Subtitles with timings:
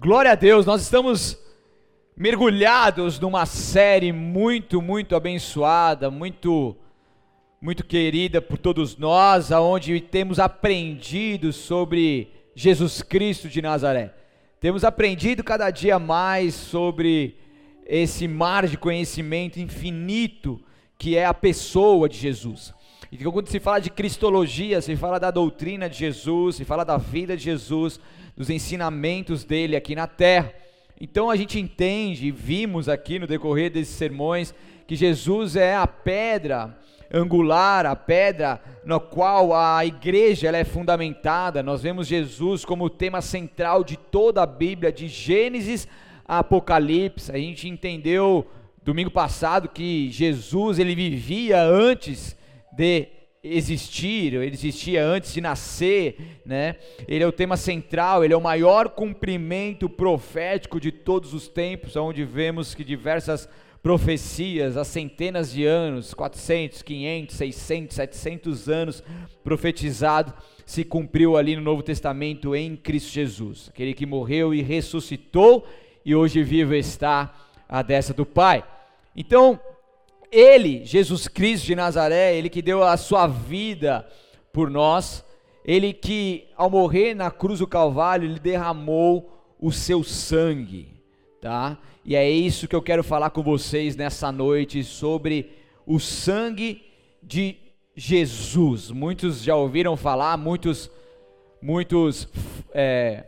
[0.00, 1.36] Glória a Deus, nós estamos
[2.16, 6.76] mergulhados numa série muito, muito abençoada, muito
[7.60, 14.14] muito querida por todos nós, aonde temos aprendido sobre Jesus Cristo de Nazaré.
[14.60, 17.36] Temos aprendido cada dia mais sobre
[17.84, 20.60] esse mar de conhecimento infinito
[20.96, 22.72] que é a pessoa de Jesus.
[23.10, 26.96] E quando se fala de cristologia, se fala da doutrina de Jesus, se fala da
[26.96, 27.98] vida de Jesus,
[28.38, 30.54] dos ensinamentos dele aqui na terra.
[31.00, 34.54] Então a gente entende e vimos aqui no decorrer desses sermões
[34.86, 36.78] que Jesus é a pedra
[37.12, 41.64] angular, a pedra na qual a igreja ela é fundamentada.
[41.64, 45.88] Nós vemos Jesus como o tema central de toda a Bíblia, de Gênesis
[46.24, 47.32] a Apocalipse.
[47.32, 48.46] A gente entendeu
[48.84, 52.36] domingo passado que Jesus ele vivia antes
[52.72, 53.08] de
[53.56, 56.76] existir, ele existia antes de nascer, né?
[57.06, 61.96] Ele é o tema central, ele é o maior cumprimento profético de todos os tempos,
[61.96, 63.48] onde vemos que diversas
[63.82, 69.04] profecias há centenas de anos, 400, 500, 600, 700 anos
[69.44, 70.34] profetizado,
[70.66, 75.66] se cumpriu ali no Novo Testamento em Cristo Jesus, aquele que morreu e ressuscitou
[76.04, 77.34] e hoje vivo está
[77.68, 78.64] à destra do Pai.
[79.16, 79.58] Então,
[80.30, 84.06] ele, Jesus Cristo de Nazaré, ele que deu a sua vida
[84.52, 85.24] por nós,
[85.64, 91.02] ele que ao morrer na cruz do Calvário, ele derramou o seu sangue,
[91.40, 91.78] tá?
[92.04, 95.52] E é isso que eu quero falar com vocês nessa noite sobre
[95.86, 96.82] o sangue
[97.22, 97.56] de
[97.94, 98.90] Jesus.
[98.90, 100.90] Muitos já ouviram falar, muitos,
[101.60, 102.28] muitos,
[102.72, 103.26] é,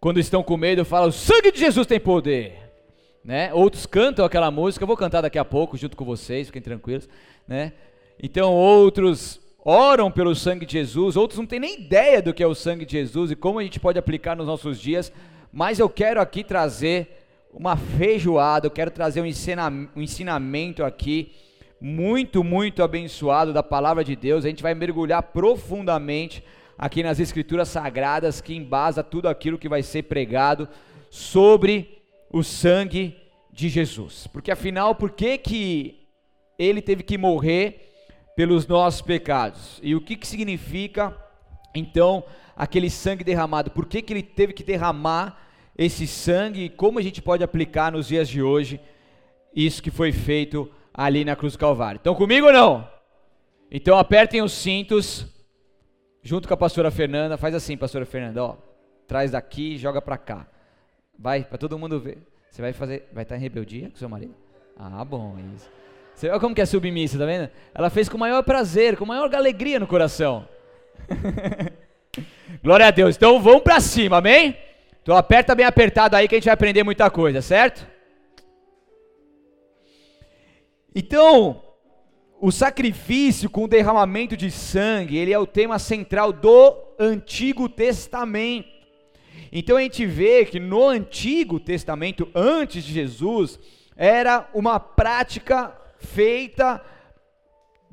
[0.00, 2.63] quando estão com medo, falam: o sangue de Jesus tem poder
[3.24, 3.52] né?
[3.54, 7.08] Outros cantam aquela música, eu vou cantar daqui a pouco junto com vocês, fiquem tranquilos,
[7.48, 7.72] né?
[8.22, 12.46] Então outros oram pelo sangue de Jesus, outros não têm nem ideia do que é
[12.46, 15.10] o sangue de Jesus e como a gente pode aplicar nos nossos dias,
[15.50, 19.24] mas eu quero aqui trazer uma feijoada, eu quero trazer um,
[19.96, 21.32] um ensinamento aqui
[21.80, 24.44] muito, muito abençoado da palavra de Deus.
[24.44, 26.42] A gente vai mergulhar profundamente
[26.76, 30.68] aqui nas escrituras sagradas que embasa tudo aquilo que vai ser pregado
[31.08, 33.16] sobre o sangue
[33.52, 34.26] de Jesus.
[34.26, 36.08] Porque afinal, por que que
[36.58, 37.92] ele teve que morrer
[38.36, 39.80] pelos nossos pecados?
[39.82, 41.16] E o que que significa
[41.74, 42.24] então
[42.56, 43.70] aquele sangue derramado?
[43.70, 45.40] Por que que ele teve que derramar
[45.76, 48.80] esse sangue e como a gente pode aplicar nos dias de hoje
[49.54, 51.98] isso que foi feito ali na cruz do Calvário?
[51.98, 52.88] Estão comigo ou não?
[53.70, 55.26] Então apertem os cintos
[56.22, 58.56] junto com a pastora Fernanda, faz assim, pastora Fernanda, ó,
[59.06, 60.48] traz daqui e joga para cá.
[61.18, 62.18] Vai, para todo mundo ver.
[62.50, 64.34] Você vai fazer, vai estar em rebeldia com seu marido?
[64.76, 65.68] Ah, bom, isso.
[66.14, 67.50] Você vê como que é submissa, tá vendo?
[67.74, 70.48] Ela fez com o maior prazer, com a maior alegria no coração.
[72.62, 73.16] Glória a Deus.
[73.16, 74.56] Então vamos para cima, amém?
[75.02, 77.86] Então aperta bem apertado aí que a gente vai aprender muita coisa, certo?
[80.94, 81.60] Então,
[82.40, 88.73] o sacrifício com o derramamento de sangue, ele é o tema central do Antigo Testamento.
[89.56, 93.60] Então a gente vê que no Antigo Testamento, antes de Jesus,
[93.96, 96.84] era uma prática feita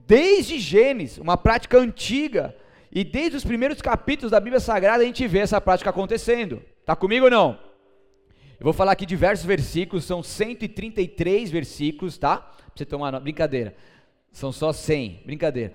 [0.07, 2.55] desde Gênesis, uma prática antiga.
[2.91, 6.63] E desde os primeiros capítulos da Bíblia Sagrada a gente vê essa prática acontecendo.
[6.83, 7.59] Tá comigo ou não?
[8.59, 12.38] Eu vou falar aqui diversos versículos, são 133 versículos, tá?
[12.38, 13.75] Pra você tomar brincadeira.
[14.31, 15.73] São só 100, brincadeira.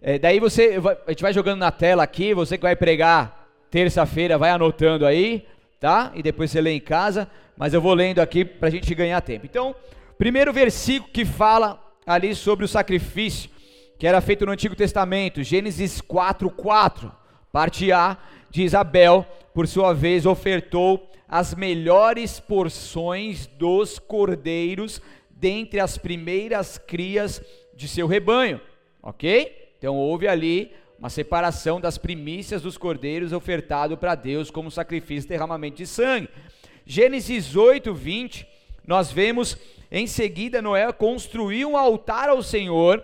[0.00, 3.45] É, daí você, a gente vai jogando na tela aqui, você que vai pregar
[3.76, 5.46] terça-feira, vai anotando aí,
[5.78, 6.10] tá?
[6.14, 7.28] E depois você lê em casa,
[7.58, 9.44] mas eu vou lendo aqui para a gente ganhar tempo.
[9.44, 9.74] Então,
[10.16, 13.50] primeiro versículo que fala ali sobre o sacrifício
[13.98, 17.12] que era feito no Antigo Testamento, Gênesis 4:4,
[17.52, 18.16] parte A,
[18.48, 27.42] de Isabel, por sua vez, ofertou as melhores porções dos cordeiros dentre as primeiras crias
[27.74, 28.58] de seu rebanho,
[29.02, 29.74] ok?
[29.76, 35.28] Então houve ali uma separação das primícias dos cordeiros ofertado para Deus como sacrifício de
[35.28, 36.28] derramamento de sangue.
[36.84, 38.46] Gênesis 8, 20,
[38.86, 39.56] nós vemos
[39.90, 43.02] em seguida Noé construir um altar ao Senhor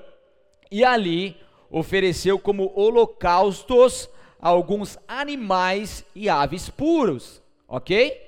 [0.71, 1.37] e ali
[1.71, 4.09] ofereceu como holocaustos
[4.41, 8.21] alguns animais e aves puros, ok?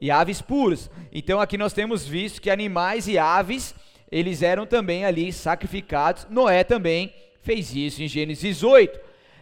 [0.00, 0.90] E aves puros.
[1.12, 3.74] Então aqui nós temos visto que animais e aves
[4.10, 6.26] eles eram também ali sacrificados.
[6.28, 8.98] Noé também fez isso em Gênesis 8.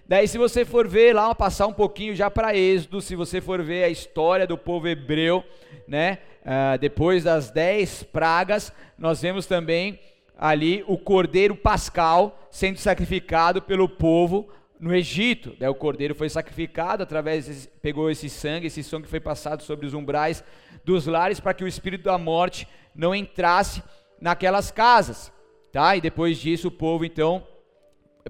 [0.09, 3.63] Daí, se você for ver lá, passar um pouquinho já para Êxodo, se você for
[3.63, 5.45] ver a história do povo hebreu,
[5.87, 6.19] né?
[6.41, 10.01] Uh, depois das dez pragas, nós vemos também
[10.37, 14.49] ali o cordeiro pascal sendo sacrificado pelo povo
[14.81, 15.55] no Egito.
[15.61, 19.95] Daí o cordeiro foi sacrificado, através pegou esse sangue, esse sangue foi passado sobre os
[19.95, 20.43] umbrais
[20.85, 23.83] dos lares para que o espírito da morte não entrasse
[24.21, 25.31] naquelas casas,
[25.71, 25.95] tá?
[25.95, 27.47] E depois disso o povo então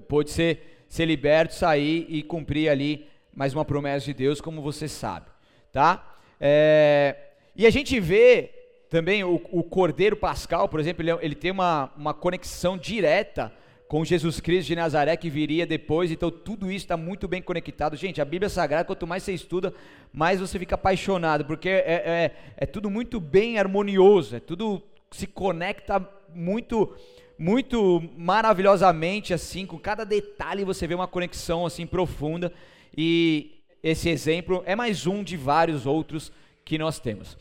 [0.07, 4.87] pôde ser, ser liberto, sair e cumprir ali mais uma promessa de Deus, como você
[4.87, 5.27] sabe,
[5.71, 6.15] tá?
[6.39, 7.15] É,
[7.55, 8.51] e a gente vê
[8.89, 13.51] também o, o Cordeiro Pascal, por exemplo, ele, ele tem uma, uma conexão direta
[13.87, 17.97] com Jesus Cristo de Nazaré que viria depois, então tudo isso está muito bem conectado.
[17.97, 19.73] Gente, a Bíblia Sagrada, quanto mais você estuda,
[20.13, 25.27] mais você fica apaixonado, porque é, é, é tudo muito bem harmonioso, é tudo se
[25.27, 26.95] conecta muito
[27.41, 32.53] muito maravilhosamente assim, com cada detalhe você vê uma conexão assim profunda
[32.95, 36.31] e esse exemplo é mais um de vários outros
[36.63, 37.35] que nós temos.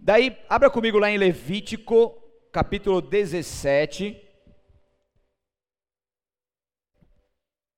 [0.00, 2.20] Daí, abra comigo lá em Levítico,
[2.50, 4.20] capítulo 17.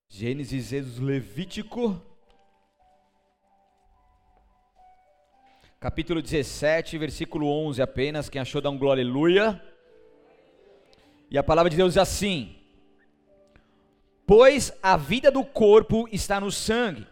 [0.08, 2.00] Gênesis, Êxodo, Levítico.
[5.78, 8.30] Capítulo 17, versículo 11 apenas.
[8.30, 9.62] Quem achou, dá um glória, aleluia.
[11.30, 12.56] E a palavra de Deus diz assim:
[14.26, 17.06] Pois a vida do corpo está no sangue.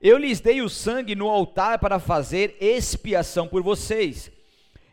[0.00, 4.30] Eu lhes dei o sangue no altar para fazer expiação por vocês.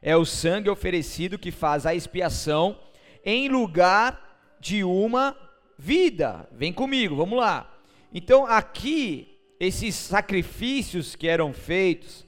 [0.02, 2.80] É o sangue oferecido que faz a expiação
[3.26, 5.36] em lugar de uma
[5.78, 6.48] vida.
[6.52, 7.70] Vem comigo, vamos lá.
[8.14, 12.26] Então, aqui, esses sacrifícios que eram feitos,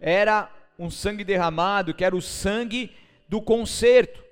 [0.00, 2.90] era um sangue derramado, que era o sangue
[3.28, 4.22] do concerto.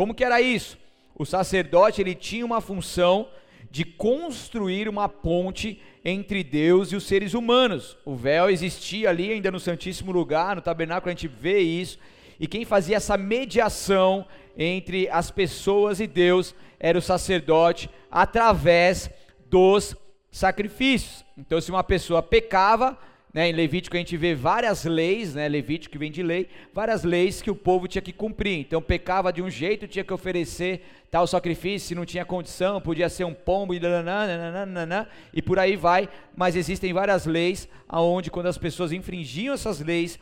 [0.00, 0.78] Como que era isso?
[1.14, 3.28] O sacerdote, ele tinha uma função
[3.70, 7.98] de construir uma ponte entre Deus e os seres humanos.
[8.02, 11.98] O véu existia ali ainda no Santíssimo Lugar, no tabernáculo a gente vê isso,
[12.40, 14.26] e quem fazia essa mediação
[14.56, 19.10] entre as pessoas e Deus era o sacerdote através
[19.50, 19.94] dos
[20.30, 21.22] sacrifícios.
[21.36, 22.96] Então, se uma pessoa pecava,
[23.32, 27.40] né, em Levítico a gente vê várias leis, né, Levítico vem de lei, várias leis
[27.40, 28.58] que o povo tinha que cumprir.
[28.58, 33.08] Então, pecava de um jeito, tinha que oferecer tal sacrifício, se não tinha condição, podia
[33.08, 36.08] ser um pombo e nananana, e por aí vai.
[36.36, 40.18] Mas existem várias leis aonde quando as pessoas infringiam essas leis,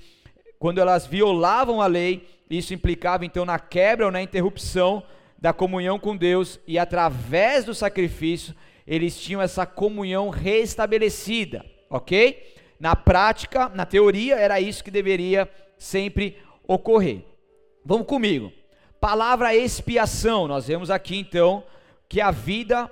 [0.58, 5.02] quando elas violavam a lei, isso implicava então na quebra ou na interrupção
[5.38, 8.54] da comunhão com Deus e através do sacrifício
[8.86, 12.57] eles tinham essa comunhão restabelecida, ok?
[12.78, 17.24] Na prática, na teoria, era isso que deveria sempre ocorrer.
[17.84, 18.52] Vamos comigo.
[19.00, 20.46] Palavra expiação.
[20.46, 21.64] Nós vemos aqui então
[22.08, 22.90] que a vida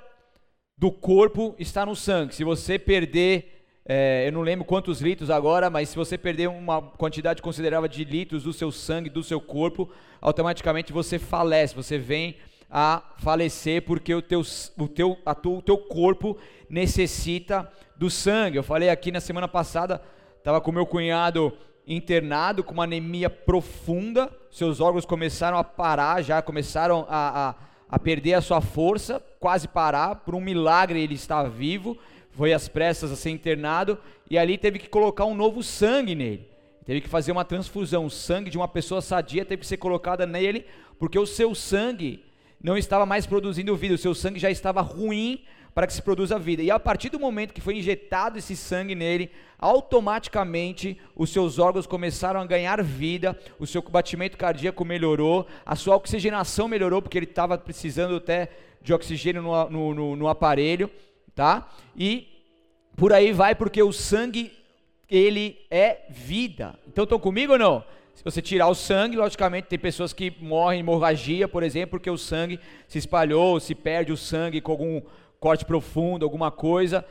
[0.76, 2.34] do corpo está no sangue.
[2.34, 3.56] Se você perder
[3.88, 8.02] é, eu não lembro quantos litros agora, mas se você perder uma quantidade considerável de
[8.02, 9.88] litros do seu sangue, do seu corpo,
[10.20, 12.36] automaticamente você falece, você vem
[12.70, 14.42] a falecer porque o teu,
[14.76, 16.36] o teu, a tu, o teu corpo
[16.68, 18.58] necessita do sangue.
[18.58, 20.00] Eu falei aqui na semana passada,
[20.38, 21.52] estava com meu cunhado
[21.86, 27.54] internado com uma anemia profunda, seus órgãos começaram a parar, já começaram a, a,
[27.88, 31.96] a perder a sua força, quase parar, por um milagre ele está vivo
[32.36, 33.98] foi às pressas a ser internado
[34.30, 36.46] e ali teve que colocar um novo sangue nele.
[36.84, 38.04] Teve que fazer uma transfusão.
[38.04, 40.66] O sangue de uma pessoa sadia teve que ser colocada nele,
[40.98, 42.22] porque o seu sangue
[42.66, 46.38] não estava mais produzindo vida, o seu sangue já estava ruim para que se produza
[46.38, 46.62] vida.
[46.62, 51.86] E a partir do momento que foi injetado esse sangue nele, automaticamente os seus órgãos
[51.86, 57.26] começaram a ganhar vida, o seu batimento cardíaco melhorou, a sua oxigenação melhorou, porque ele
[57.26, 58.50] estava precisando até
[58.82, 60.91] de oxigênio no, no, no, no aparelho
[61.36, 61.70] tá?
[61.94, 62.26] E
[62.96, 64.50] por aí vai, porque o sangue,
[65.08, 66.76] ele é vida.
[66.88, 67.84] Então estão comigo ou não?
[68.17, 72.11] Se você tirar o sangue, logicamente tem pessoas que morrem em hemorragia, por exemplo, porque
[72.11, 72.58] o sangue
[72.89, 75.03] se espalhou, se perde o sangue com algum
[75.39, 77.05] corte profundo, alguma coisa,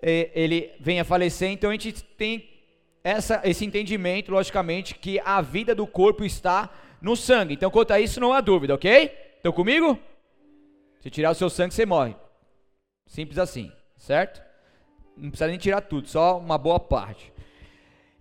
[0.00, 1.50] é, ele vem a falecer.
[1.50, 2.48] Então a gente tem
[3.02, 7.54] essa, esse entendimento, logicamente, que a vida do corpo está no sangue.
[7.54, 9.12] Então quanto a isso não há dúvida, ok?
[9.34, 9.98] Estão comigo?
[11.00, 12.14] Se tirar o seu sangue, você morre.
[13.04, 14.40] Simples assim, certo?
[15.16, 17.31] Não precisa nem tirar tudo, só uma boa parte.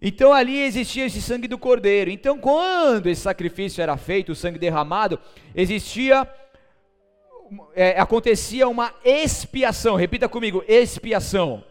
[0.01, 2.10] Então ali existia esse sangue do cordeiro.
[2.10, 5.20] Então quando esse sacrifício era feito, o sangue derramado,
[5.55, 6.27] existia
[7.75, 9.96] é, acontecia uma expiação.
[9.96, 11.63] Repita comigo, expiação.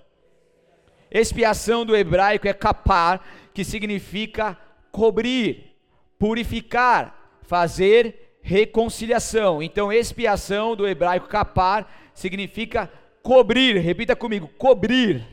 [1.10, 3.20] Expiação do hebraico é capar,
[3.52, 4.56] que significa
[4.92, 5.74] cobrir,
[6.18, 9.60] purificar, fazer reconciliação.
[9.62, 12.88] Então expiação do hebraico capar significa
[13.22, 15.26] Cobrir, repita comigo, cobrir.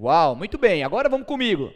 [0.00, 1.72] Uau, muito bem, agora vamos comigo.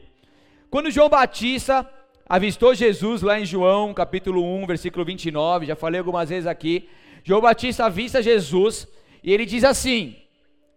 [0.70, 1.84] Quando João Batista
[2.28, 6.88] avistou Jesus lá em João, capítulo 1, versículo 29, já falei algumas vezes aqui.
[7.24, 8.86] João Batista avista Jesus
[9.24, 10.14] e ele diz assim: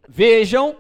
[0.10, 0.76] Vejam,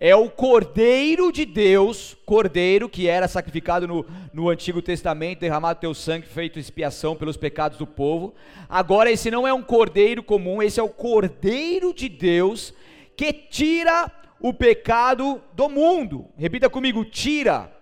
[0.00, 5.92] é o Cordeiro de Deus, Cordeiro que era sacrificado no, no Antigo Testamento, derramado teu
[5.92, 8.34] sangue, feito expiação pelos pecados do povo.
[8.66, 12.72] Agora, esse não é um Cordeiro comum, esse é o Cordeiro de Deus
[13.14, 14.10] que tira
[14.40, 16.26] o pecado do mundo.
[16.36, 17.72] Repita comigo: tira.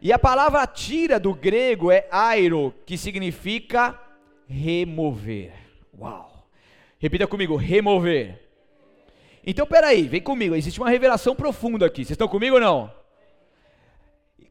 [0.00, 3.98] E a palavra tira do grego é airo, que significa
[4.46, 5.52] remover.
[5.98, 6.48] Uau!
[6.98, 8.48] Repita comigo: remover.
[9.44, 10.54] Então, peraí, vem comigo.
[10.54, 12.04] Existe uma revelação profunda aqui.
[12.04, 12.98] Vocês estão comigo ou não?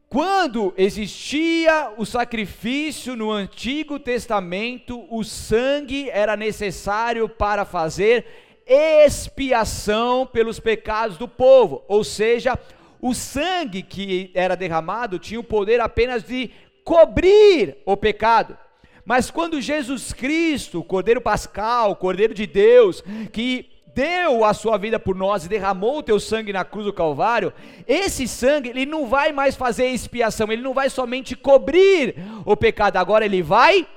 [0.10, 8.26] Quando existia o sacrifício no Antigo Testamento, o sangue era necessário para fazer
[8.68, 11.84] expiação pelos pecados do povo.
[11.88, 12.58] Ou seja,
[13.02, 16.52] o sangue que era derramado tinha o poder apenas de
[16.84, 18.58] cobrir o pecado.
[19.06, 24.78] Mas quando Jesus Cristo, o Cordeiro Pascal, o Cordeiro de Deus, que deu a sua
[24.78, 27.54] vida por nós e derramou o teu sangue na cruz do Calvário,
[27.88, 32.98] esse sangue, ele não vai mais fazer expiação, ele não vai somente cobrir o pecado,
[32.98, 33.88] agora ele vai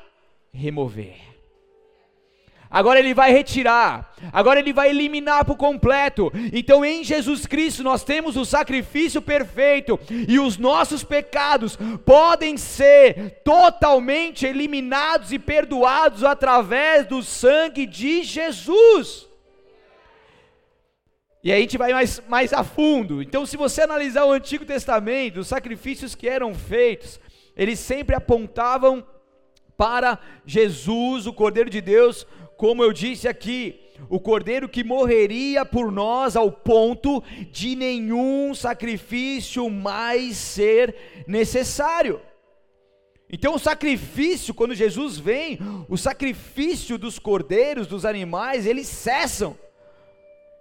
[0.52, 1.29] remover.
[2.70, 6.30] Agora ele vai retirar, agora ele vai eliminar por completo.
[6.52, 9.98] Então em Jesus Cristo nós temos o sacrifício perfeito
[10.28, 19.28] e os nossos pecados podem ser totalmente eliminados e perdoados através do sangue de Jesus.
[21.42, 23.22] E aí a gente vai mais, mais a fundo.
[23.22, 27.18] Então, se você analisar o Antigo Testamento, os sacrifícios que eram feitos,
[27.56, 29.04] eles sempre apontavam
[29.80, 32.26] para Jesus, o Cordeiro de Deus,
[32.60, 39.70] como eu disse aqui, o Cordeiro que morreria por nós ao ponto de nenhum sacrifício
[39.70, 40.94] mais ser
[41.26, 42.20] necessário.
[43.30, 49.56] Então, o sacrifício, quando Jesus vem, o sacrifício dos cordeiros, dos animais, eles cessam.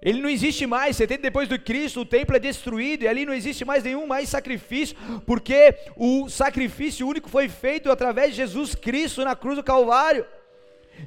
[0.02, 3.34] Ele não existe mais, 70 depois do Cristo, o templo é destruído e ali não
[3.34, 9.26] existe mais nenhum mais sacrifício, porque o sacrifício único foi feito através de Jesus Cristo
[9.26, 10.26] na cruz do Calvário.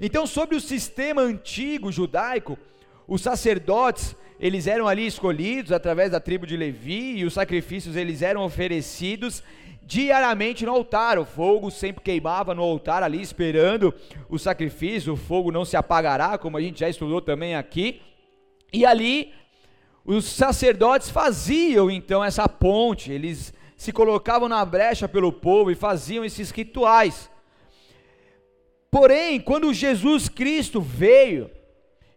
[0.00, 2.58] Então, sobre o sistema antigo judaico,
[3.06, 8.22] os sacerdotes, eles eram ali escolhidos através da tribo de Levi e os sacrifícios eles
[8.22, 9.42] eram oferecidos
[9.84, 11.18] diariamente no altar.
[11.18, 13.94] O fogo sempre queimava no altar ali esperando
[14.28, 18.00] o sacrifício, o fogo não se apagará, como a gente já estudou também aqui.
[18.72, 19.32] E ali
[20.04, 26.24] os sacerdotes faziam então essa ponte, eles se colocavam na brecha pelo povo e faziam
[26.24, 27.30] esses rituais.
[28.92, 31.50] Porém, quando Jesus Cristo veio,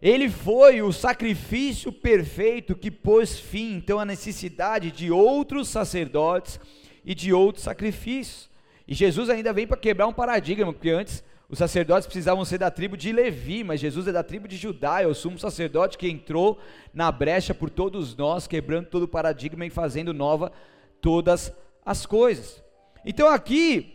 [0.00, 6.60] ele foi o sacrifício perfeito que pôs fim então à necessidade de outros sacerdotes
[7.02, 8.50] e de outros sacrifícios.
[8.86, 12.70] E Jesus ainda vem para quebrar um paradigma, porque antes os sacerdotes precisavam ser da
[12.70, 16.10] tribo de Levi, mas Jesus é da tribo de Judá, é o sumo sacerdote que
[16.10, 16.58] entrou
[16.92, 20.52] na brecha por todos nós, quebrando todo o paradigma e fazendo nova
[21.00, 21.50] todas
[21.86, 22.62] as coisas.
[23.02, 23.94] Então aqui,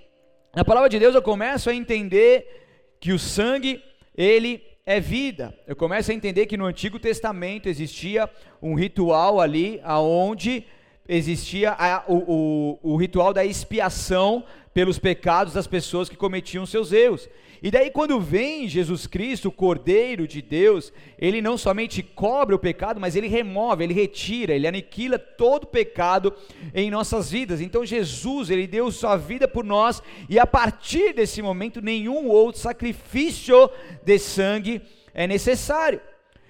[0.55, 2.60] na palavra de Deus eu começo a entender
[3.01, 3.83] que o sangue,
[4.15, 5.57] ele é vida.
[5.65, 8.29] Eu começo a entender que no Antigo Testamento existia
[8.61, 10.65] um ritual ali, aonde
[11.07, 14.43] existia a, o, o, o ritual da expiação
[14.73, 17.29] pelos pecados das pessoas que cometiam seus erros.
[17.63, 22.59] E daí, quando vem Jesus Cristo, o Cordeiro de Deus, ele não somente cobre o
[22.59, 26.33] pecado, mas ele remove, ele retira, ele aniquila todo pecado
[26.73, 27.61] em nossas vidas.
[27.61, 32.59] Então, Jesus, ele deu sua vida por nós, e a partir desse momento, nenhum outro
[32.59, 33.69] sacrifício
[34.03, 34.81] de sangue
[35.13, 36.01] é necessário.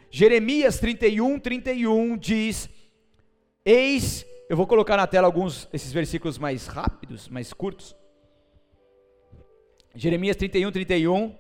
[0.10, 2.70] Jeremias 31, 31 diz:
[3.66, 7.96] Eis, eu vou colocar na tela alguns desses versículos mais rápidos, mais curtos.
[9.96, 11.34] Jeremias 31, 31.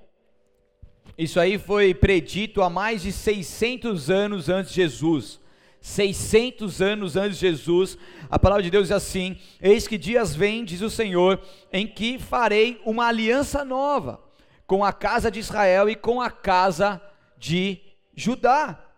[1.17, 5.41] Isso aí foi predito há mais de 600 anos antes de Jesus.
[5.81, 7.97] 600 anos antes de Jesus,
[8.29, 11.37] a palavra de Deus diz assim: Eis que dias vêm, diz o Senhor,
[11.69, 14.23] em que farei uma aliança nova
[14.65, 17.01] com a casa de Israel e com a casa
[17.37, 17.77] de
[18.15, 18.90] Judá.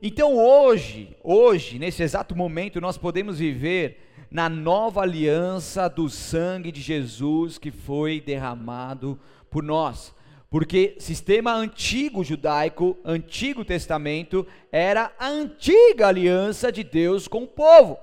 [0.00, 3.98] Então hoje, hoje, nesse exato momento, nós podemos viver
[4.30, 9.18] na nova aliança do sangue de Jesus que foi derramado
[9.50, 10.14] por nós.
[10.48, 17.98] Porque sistema antigo judaico, antigo testamento, era a antiga aliança de Deus com o povo.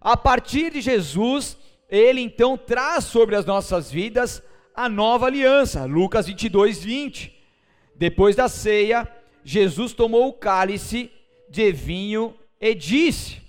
[0.00, 1.56] A partir de Jesus,
[1.88, 4.42] ele então traz sobre as nossas vidas
[4.74, 5.84] a nova aliança.
[5.84, 7.32] Lucas 22, 20.
[7.94, 9.08] Depois da ceia,
[9.44, 11.10] Jesus tomou o cálice
[11.50, 13.40] de vinho e disse: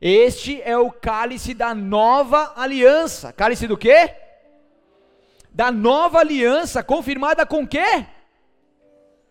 [0.00, 3.32] este é o cálice da nova aliança.
[3.32, 4.14] Cálice do quê?
[5.50, 8.06] Da nova aliança, confirmada com quê?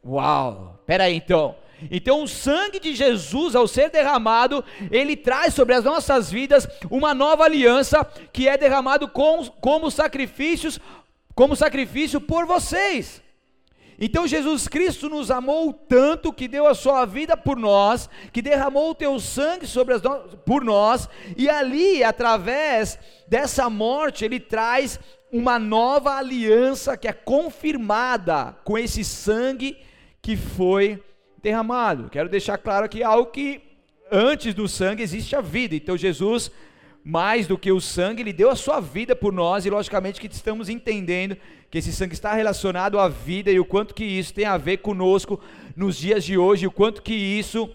[0.06, 0.82] Uau!
[0.86, 1.56] Pera aí então.
[1.92, 7.14] Então, o sangue de Jesus, ao ser derramado, ele traz sobre as nossas vidas uma
[7.14, 10.80] nova aliança que é derramado com, como sacrifícios,
[11.36, 13.22] como sacrifício por vocês.
[14.00, 18.92] Então Jesus Cristo nos amou tanto que deu a sua vida por nós, que derramou
[18.92, 20.20] o teu sangue sobre as no...
[20.46, 25.00] por nós, e ali, através dessa morte, ele traz
[25.32, 29.78] uma nova aliança que é confirmada com esse sangue
[30.22, 31.04] que foi
[31.42, 32.10] derramado.
[32.10, 33.62] Quero deixar claro aqui algo que
[34.12, 35.76] antes do sangue existe a vida.
[35.76, 36.52] Então Jesus,
[37.08, 40.28] mais do que o sangue, ele deu a sua vida por nós e logicamente que
[40.28, 41.38] estamos entendendo
[41.72, 44.80] que esse sangue está relacionado à vida e o quanto que isso tem a ver
[44.80, 45.40] conosco
[45.74, 47.70] nos dias de hoje, o quanto que isso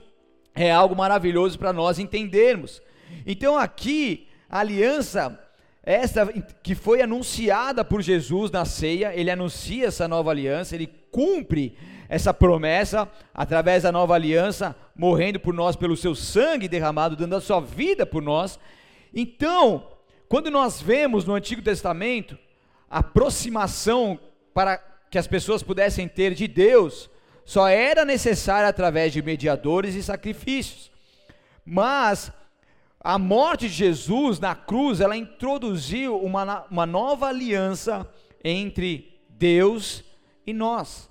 [0.55, 2.83] é algo maravilhoso para nós entendermos.
[3.25, 5.41] Então aqui a aliança
[5.83, 6.27] essa
[6.63, 11.75] que foi anunciada por Jesus na ceia, ele anuncia essa nova aliança, ele cumpre
[12.07, 17.41] essa promessa através da nova aliança, morrendo por nós pelo seu sangue derramado, dando a
[17.41, 18.61] sua vida por nós.
[19.15, 19.89] Então,
[20.29, 22.39] quando nós vemos no Antigo Testamento
[22.89, 24.19] a aproximação
[24.55, 24.79] para
[25.11, 27.11] que as pessoas pudessem ter de Deus,
[27.45, 30.91] só era necessária através de mediadores e sacrifícios.
[31.65, 32.33] Mas
[32.99, 38.09] a morte de Jesus na cruz, ela introduziu uma, uma nova aliança
[38.45, 40.05] entre Deus
[40.47, 41.11] e nós.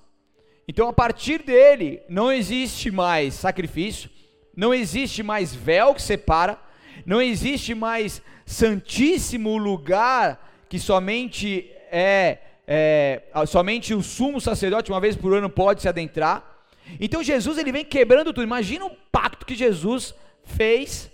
[0.68, 4.10] Então, a partir dele, não existe mais sacrifício,
[4.56, 6.58] não existe mais véu que separa,
[7.06, 15.16] não existe mais santíssimo lugar que somente é, é somente o sumo sacerdote uma vez
[15.16, 16.66] por ano pode se adentrar.
[17.00, 18.44] Então Jesus ele vem quebrando tudo.
[18.44, 21.12] Imagina o pacto que Jesus fez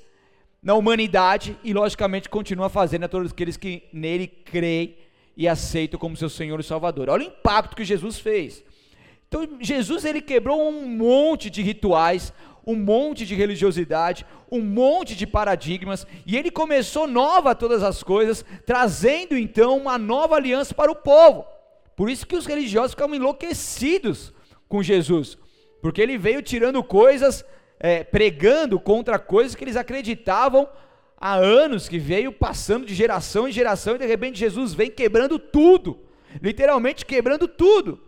[0.62, 4.98] na humanidade e logicamente continua fazendo a todos aqueles que nele creem
[5.36, 7.10] e aceitam como seu Senhor e Salvador.
[7.10, 8.64] Olha o impacto que Jesus fez.
[9.28, 12.34] Então Jesus ele quebrou um monte de rituais,
[12.68, 18.44] um monte de religiosidade, um monte de paradigmas, e ele começou nova todas as coisas,
[18.66, 21.46] trazendo então uma nova aliança para o povo.
[21.96, 24.34] Por isso que os religiosos ficam enlouquecidos
[24.68, 25.38] com Jesus,
[25.82, 27.46] porque ele veio tirando coisas,
[27.80, 30.68] é, pregando contra coisas que eles acreditavam
[31.18, 35.40] há anos, que veio passando de geração em geração, e de repente Jesus vem quebrando
[35.40, 36.02] tudo,
[36.42, 38.02] literalmente quebrando tudo.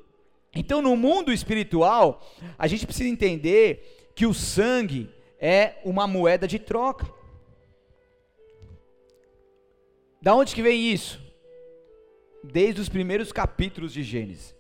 [0.54, 6.60] Então, no mundo espiritual, a gente precisa entender que o sangue é uma moeda de
[6.60, 7.10] troca.
[10.22, 11.22] Da onde que vem isso?
[12.44, 14.54] Desde os primeiros capítulos de Gênesis.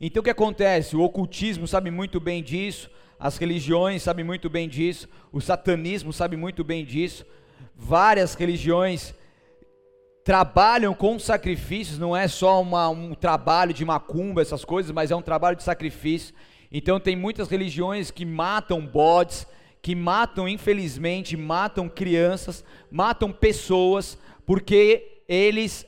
[0.00, 0.94] Então o que acontece?
[0.94, 2.88] O ocultismo sabe muito bem disso,
[3.18, 7.26] as religiões sabem muito bem disso, o satanismo sabe muito bem disso,
[7.74, 9.12] várias religiões
[10.22, 15.16] trabalham com sacrifícios, não é só uma, um trabalho de macumba, essas coisas, mas é
[15.16, 16.32] um trabalho de sacrifício.
[16.76, 19.46] Então tem muitas religiões que matam bodes,
[19.80, 25.86] que matam, infelizmente, matam crianças, matam pessoas, porque eles,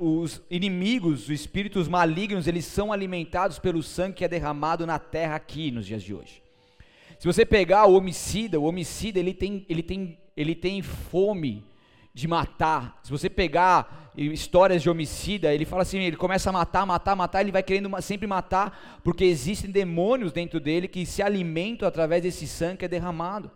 [0.00, 5.36] os inimigos, os espíritos malignos, eles são alimentados pelo sangue que é derramado na terra
[5.36, 6.42] aqui nos dias de hoje.
[7.20, 11.64] Se você pegar o homicida, o homicida ele tem, ele tem, ele tem fome
[12.18, 12.98] de matar.
[13.04, 17.40] Se você pegar histórias de homicida, ele fala assim, ele começa a matar, matar, matar,
[17.42, 22.48] ele vai querendo sempre matar, porque existem demônios dentro dele que se alimentam através desse
[22.48, 23.52] sangue que é derramado.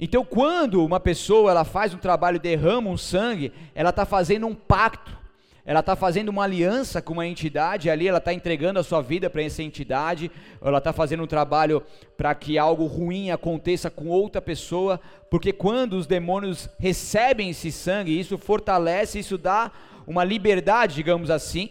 [0.00, 4.54] Então, quando uma pessoa ela faz um trabalho, derrama um sangue, ela está fazendo um
[4.54, 5.21] pacto
[5.64, 9.30] ela está fazendo uma aliança com uma entidade ali, ela está entregando a sua vida
[9.30, 11.82] para essa entidade, ela está fazendo um trabalho
[12.16, 18.18] para que algo ruim aconteça com outra pessoa, porque quando os demônios recebem esse sangue,
[18.18, 19.70] isso fortalece, isso dá
[20.06, 21.70] uma liberdade, digamos assim,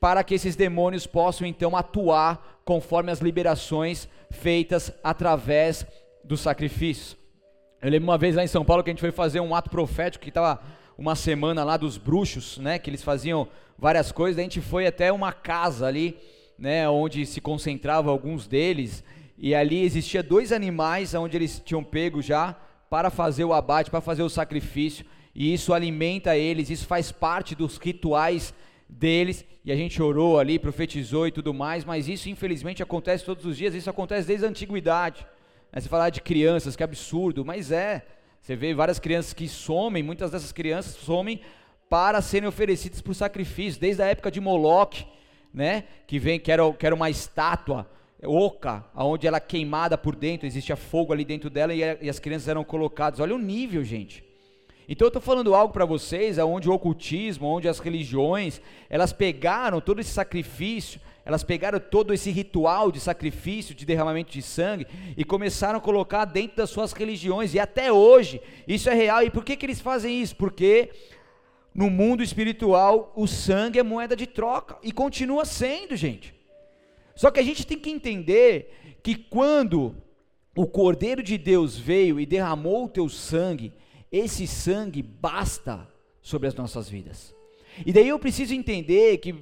[0.00, 5.84] para que esses demônios possam então atuar conforme as liberações feitas através
[6.24, 7.16] do sacrifício.
[7.80, 9.68] Eu lembro uma vez lá em São Paulo que a gente foi fazer um ato
[9.68, 10.60] profético que estava
[10.96, 15.10] uma semana lá dos bruxos, né, que eles faziam várias coisas, a gente foi até
[15.12, 16.16] uma casa ali,
[16.58, 19.02] né, onde se concentrava alguns deles,
[19.36, 22.56] e ali existia dois animais onde eles tinham pego já
[22.88, 27.54] para fazer o abate, para fazer o sacrifício, e isso alimenta eles, isso faz parte
[27.54, 28.54] dos rituais
[28.88, 33.44] deles, e a gente orou ali, profetizou e tudo mais, mas isso infelizmente acontece todos
[33.44, 35.26] os dias, isso acontece desde a antiguidade.
[35.72, 35.80] Né?
[35.80, 38.04] Você falar de crianças, que absurdo, mas é.
[38.42, 41.40] Você vê várias crianças que somem, muitas dessas crianças somem
[41.88, 45.06] para serem oferecidas por sacrifício, desde a época de Moloque,
[45.54, 45.84] né?
[46.08, 47.88] Que vem, que era, que era uma estátua
[48.24, 52.18] oca, onde ela é queimada por dentro, existia fogo ali dentro dela e, e as
[52.18, 53.20] crianças eram colocadas.
[53.20, 54.24] Olha o nível, gente.
[54.88, 59.80] Então eu estou falando algo para vocês, onde o ocultismo, onde as religiões, elas pegaram
[59.80, 65.24] todo esse sacrifício Elas pegaram todo esse ritual de sacrifício, de derramamento de sangue e
[65.24, 67.54] começaram a colocar dentro das suas religiões.
[67.54, 69.22] E até hoje isso é real.
[69.22, 70.34] E por que, que eles fazem isso?
[70.34, 70.90] Porque
[71.72, 76.34] no mundo espiritual o sangue é moeda de troca e continua sendo, gente.
[77.14, 79.94] Só que a gente tem que entender que quando
[80.56, 83.72] o Cordeiro de Deus veio e derramou o teu sangue,
[84.10, 85.88] esse sangue basta
[86.20, 87.34] sobre as nossas vidas.
[87.86, 89.34] E daí eu preciso entender que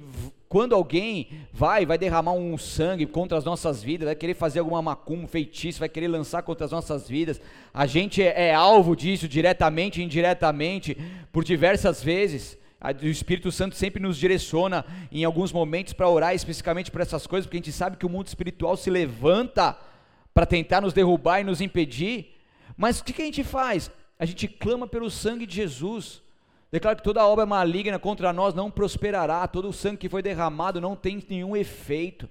[0.51, 4.81] quando alguém vai, vai derramar um sangue contra as nossas vidas, vai querer fazer alguma
[4.81, 7.39] macumba, um feitiço, vai querer lançar contra as nossas vidas,
[7.73, 10.97] a gente é, é alvo disso diretamente e indiretamente
[11.31, 12.57] por diversas vezes.
[13.01, 17.45] O Espírito Santo sempre nos direciona em alguns momentos para orar especificamente por essas coisas,
[17.45, 19.77] porque a gente sabe que o mundo espiritual se levanta
[20.33, 22.35] para tentar nos derrubar e nos impedir.
[22.75, 23.89] Mas o que, que a gente faz?
[24.19, 26.21] A gente clama pelo sangue de Jesus.
[26.71, 30.79] Declaro que toda obra maligna contra nós não prosperará, todo o sangue que foi derramado
[30.79, 32.29] não tem nenhum efeito.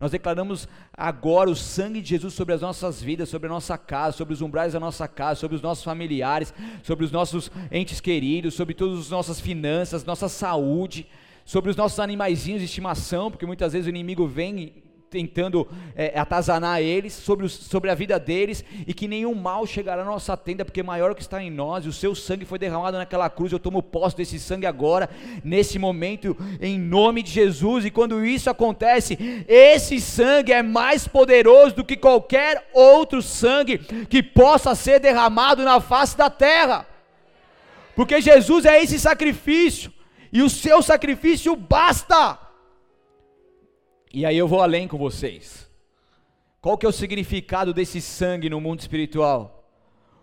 [0.00, 4.16] Nós declaramos agora o sangue de Jesus sobre as nossas vidas, sobre a nossa casa,
[4.16, 8.54] sobre os umbrais da nossa casa, sobre os nossos familiares, sobre os nossos entes queridos,
[8.54, 11.06] sobre todas as nossas finanças, nossa saúde,
[11.44, 14.83] sobre os nossos animaizinhos de estimação, porque muitas vezes o inimigo vem
[15.14, 20.02] tentando é, atazanar eles, sobre, os, sobre a vida deles, e que nenhum mal chegará
[20.02, 22.58] à nossa tenda, porque maior é que está em nós, e o seu sangue foi
[22.58, 25.08] derramado naquela cruz, eu tomo posse desse sangue agora,
[25.44, 31.76] nesse momento, em nome de Jesus, e quando isso acontece, esse sangue é mais poderoso
[31.76, 36.88] do que qualquer outro sangue que possa ser derramado na face da terra,
[37.94, 39.92] porque Jesus é esse sacrifício,
[40.32, 42.43] e o seu sacrifício basta.
[44.16, 45.68] E aí eu vou além com vocês.
[46.60, 49.68] Qual que é o significado desse sangue no mundo espiritual?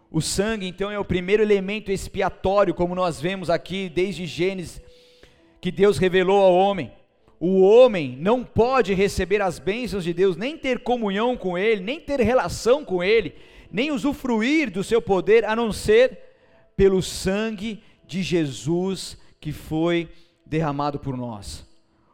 [0.09, 4.81] O sangue, então, é o primeiro elemento expiatório, como nós vemos aqui desde Gênesis,
[5.59, 6.93] que Deus revelou ao homem.
[7.37, 11.99] O homem não pode receber as bênçãos de Deus, nem ter comunhão com Ele, nem
[11.99, 13.35] ter relação com Ele,
[13.69, 16.17] nem usufruir do seu poder, a não ser
[16.77, 20.07] pelo sangue de Jesus que foi
[20.45, 21.69] derramado por nós.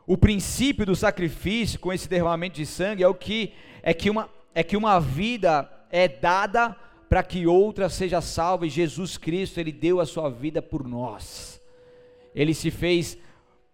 [0.08, 3.52] O princípio do sacrifício com esse derramamento de sangue é o que
[3.84, 6.74] é que uma é que uma vida é dada
[7.10, 11.62] para que outra seja salva e Jesus Cristo ele deu a sua vida por nós.
[12.34, 13.18] Ele se fez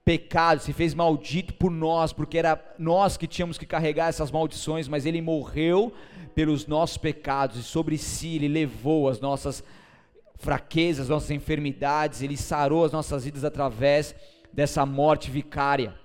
[0.03, 4.87] pecado, se fez maldito por nós, porque era nós que tínhamos que carregar essas maldições,
[4.87, 5.93] mas ele morreu
[6.33, 9.63] pelos nossos pecados e sobre si ele levou as nossas
[10.35, 14.15] fraquezas, nossas enfermidades, ele sarou as nossas vidas através
[14.51, 16.02] dessa morte vicária.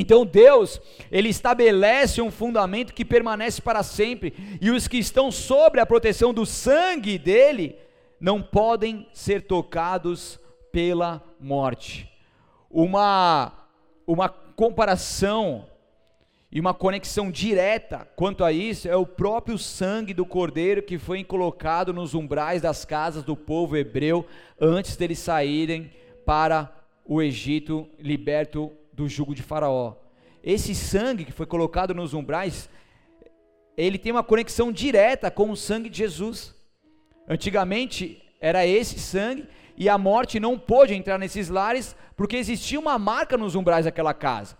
[0.00, 0.80] Então Deus,
[1.12, 6.32] ele estabelece um fundamento que permanece para sempre, e os que estão sobre a proteção
[6.32, 7.76] do sangue dele
[8.18, 10.40] não podem ser tocados
[10.72, 12.10] pela morte.
[12.70, 13.52] Uma
[14.06, 15.66] uma comparação
[16.50, 21.22] e uma conexão direta quanto a isso é o próprio sangue do cordeiro que foi
[21.22, 24.26] colocado nos umbrais das casas do povo hebreu
[24.58, 25.92] antes deles saírem
[26.24, 29.94] para o Egito, liberto do jugo de Faraó.
[30.42, 32.68] Esse sangue que foi colocado nos umbrais,
[33.76, 36.54] ele tem uma conexão direta com o sangue de Jesus.
[37.26, 42.98] Antigamente era esse sangue e a morte não pôde entrar nesses lares porque existia uma
[42.98, 44.56] marca nos umbrais daquela casa.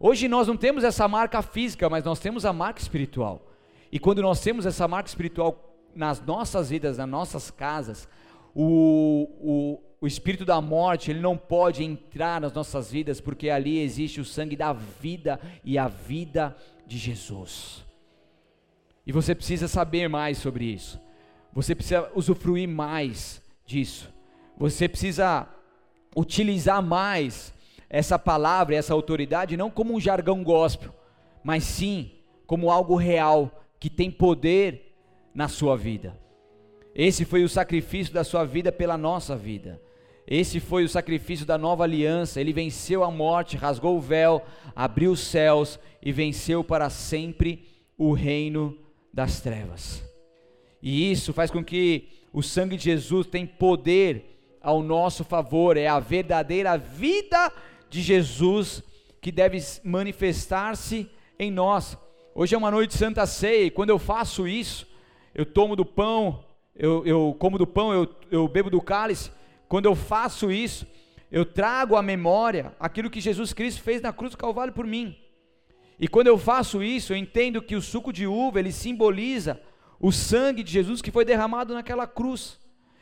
[0.00, 3.46] Hoje nós não temos essa marca física, mas nós temos a marca espiritual.
[3.90, 8.08] E quando nós temos essa marca espiritual nas nossas vidas, nas nossas casas,
[8.54, 13.78] o, o, o espírito da morte, ele não pode entrar nas nossas vidas, porque ali
[13.78, 17.84] existe o sangue da vida e a vida de Jesus.
[19.06, 21.00] E você precisa saber mais sobre isso.
[21.52, 24.12] Você precisa usufruir mais disso.
[24.58, 25.46] Você precisa
[26.16, 27.54] utilizar mais
[27.88, 30.92] essa palavra, essa autoridade, não como um jargão gospel,
[31.44, 32.10] mas sim
[32.44, 34.96] como algo real que tem poder
[35.32, 36.18] na sua vida.
[36.92, 39.80] Esse foi o sacrifício da sua vida pela nossa vida.
[40.26, 42.40] Esse foi o sacrifício da nova aliança.
[42.40, 44.42] Ele venceu a morte, rasgou o véu,
[44.74, 48.76] abriu os céus e venceu para sempre o reino
[49.12, 50.02] das trevas.
[50.82, 55.88] E isso faz com que o sangue de Jesus tenha poder ao nosso favor, é
[55.88, 57.52] a verdadeira vida
[57.90, 58.82] de Jesus
[59.20, 61.98] que deve manifestar-se em nós.
[62.34, 64.86] Hoje é uma noite de Santa Ceia, e quando eu faço isso,
[65.34, 69.30] eu tomo do pão, eu, eu como do pão, eu, eu bebo do cálice,
[69.72, 70.86] quando eu faço isso,
[71.30, 75.16] eu trago à memória aquilo que Jesus Cristo fez na cruz do Calvário por mim.
[75.98, 79.58] E quando eu faço isso, eu entendo que o suco de uva, ele simboliza
[79.98, 82.60] o sangue de Jesus que foi derramado naquela cruz.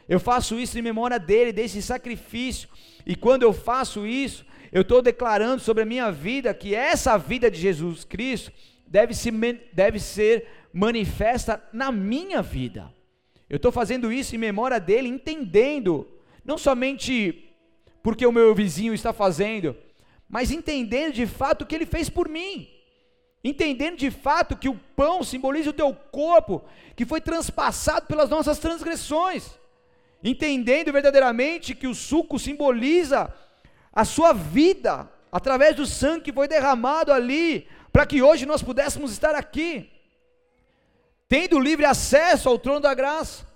[0.08, 2.68] Eu faço isso em memória dele, desse sacrifício.
[3.04, 7.50] E quando eu faço isso, eu estou declarando sobre a minha vida que essa vida
[7.50, 8.52] de Jesus Cristo
[8.86, 9.32] deve, se,
[9.72, 12.94] deve ser manifesta na minha vida.
[13.48, 16.06] Eu estou fazendo isso em memória dele, entendendo,
[16.50, 17.48] não somente
[18.02, 19.76] porque o meu vizinho está fazendo,
[20.28, 22.68] mas entendendo de fato o que ele fez por mim.
[23.42, 26.64] Entendendo de fato que o pão simboliza o teu corpo,
[26.96, 29.50] que foi transpassado pelas nossas transgressões.
[30.24, 33.32] Entendendo verdadeiramente que o suco simboliza
[33.92, 39.12] a sua vida, através do sangue que foi derramado ali, para que hoje nós pudéssemos
[39.12, 39.88] estar aqui,
[41.28, 43.49] tendo livre acesso ao trono da graça,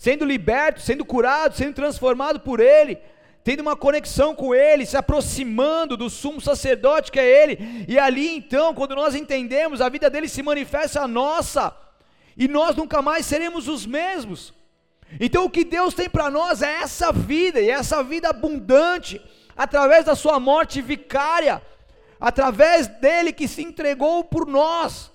[0.00, 2.98] sendo liberto, sendo curado, sendo transformado por Ele,
[3.44, 8.34] tendo uma conexão com Ele, se aproximando do sumo sacerdote que é Ele, e ali
[8.34, 11.76] então, quando nós entendemos, a vida dele se manifesta a nossa,
[12.34, 14.54] e nós nunca mais seremos os mesmos.
[15.20, 19.20] Então o que Deus tem para nós é essa vida, e essa vida abundante,
[19.54, 21.60] através da sua morte vicária,
[22.18, 25.10] através dele que se entregou por nós.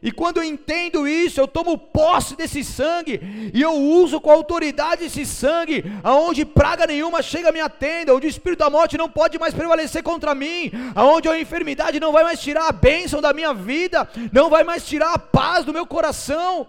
[0.00, 3.20] E quando eu entendo isso, eu tomo posse desse sangue
[3.52, 8.26] e eu uso com autoridade esse sangue, aonde praga nenhuma chega à minha tenda, onde
[8.26, 12.22] o espírito da morte não pode mais prevalecer contra mim, aonde a enfermidade não vai
[12.22, 15.84] mais tirar a bênção da minha vida, não vai mais tirar a paz do meu
[15.84, 16.68] coração.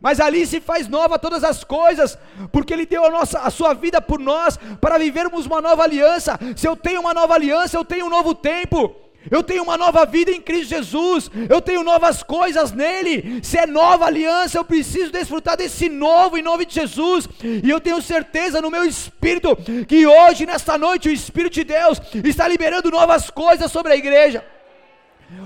[0.00, 2.16] Mas ali se faz nova todas as coisas,
[2.52, 6.38] porque Ele deu a, nossa, a sua vida por nós, para vivermos uma nova aliança.
[6.56, 8.94] Se eu tenho uma nova aliança, eu tenho um novo tempo.
[9.30, 13.40] Eu tenho uma nova vida em Cristo Jesus, eu tenho novas coisas nele.
[13.42, 17.28] Se é nova aliança, eu preciso desfrutar desse novo em nome de Jesus.
[17.42, 22.00] E eu tenho certeza no meu espírito que hoje, nesta noite, o Espírito de Deus
[22.24, 24.44] está liberando novas coisas sobre a igreja.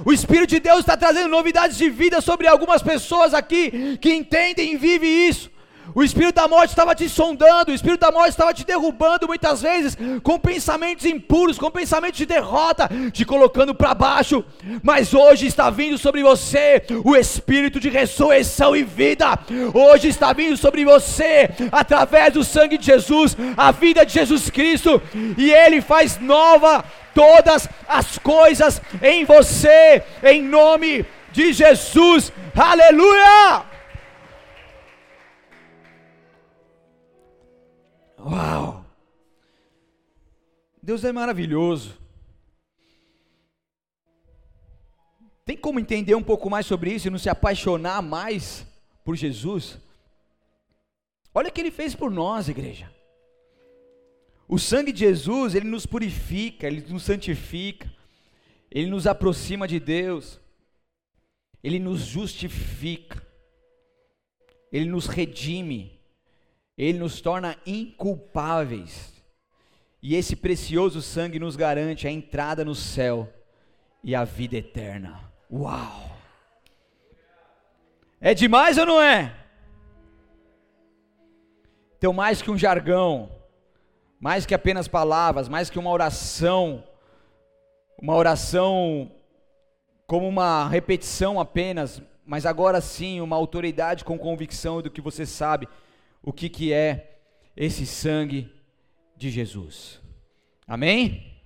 [0.05, 4.75] O Espírito de Deus está trazendo novidades de vida sobre algumas pessoas aqui que entendem
[4.75, 5.51] e vivem isso.
[5.95, 9.63] O espírito da morte estava te sondando, o espírito da morte estava te derrubando muitas
[9.63, 14.45] vezes com pensamentos impuros, com pensamentos de derrota, te colocando para baixo.
[14.83, 19.39] Mas hoje está vindo sobre você o espírito de ressurreição e vida.
[19.75, 25.01] Hoje está vindo sobre você através do sangue de Jesus, a vida de Jesus Cristo,
[25.37, 32.33] e ele faz nova todas as coisas em você, em nome de Jesus.
[32.55, 33.72] Aleluia!
[38.25, 38.85] Uau!
[40.83, 41.99] Deus é maravilhoso.
[45.45, 48.67] Tem como entender um pouco mais sobre isso e não se apaixonar mais
[49.05, 49.79] por Jesus?
[51.35, 52.91] Olha o que ele fez por nós, igreja.
[54.49, 57.91] O sangue de Jesus, ele nos purifica, ele nos santifica,
[58.71, 60.39] ele nos aproxima de Deus,
[61.63, 63.27] ele nos justifica,
[64.71, 65.99] ele nos redime,
[66.77, 69.13] ele nos torna inculpáveis.
[70.03, 73.33] E esse precioso sangue nos garante a entrada no céu
[74.03, 75.33] e a vida eterna.
[75.51, 76.11] Uau!
[78.21, 79.35] É demais ou não é?
[81.99, 83.31] Então, mais que um jargão,
[84.19, 86.83] mais que apenas palavras, mais que uma oração,
[87.97, 89.13] uma oração
[90.07, 95.69] como uma repetição apenas, mas agora sim uma autoridade com convicção do que você sabe
[96.23, 97.21] o que, que é
[97.57, 98.53] esse sangue
[99.17, 100.01] de Jesus.
[100.67, 101.41] Amém?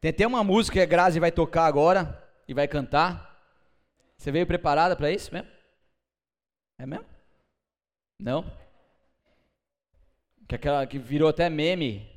[0.00, 3.34] Tem até uma música que a Grazi vai tocar agora e vai cantar.
[4.16, 5.48] Você veio preparada para isso mesmo?
[6.78, 7.06] É mesmo?
[8.20, 8.44] Não?
[10.46, 12.08] que aquela que virou até meme.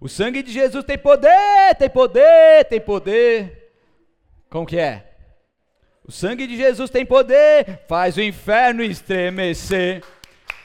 [0.00, 3.72] O sangue de Jesus tem poder, tem poder, tem poder.
[4.48, 5.09] Como que é?
[6.06, 10.02] O sangue de Jesus tem poder, faz o inferno estremecer.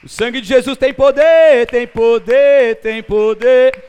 [0.03, 3.83] O sangue de Jesus tem poder, tem poder, tem poder.